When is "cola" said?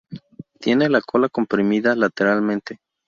0.99-1.29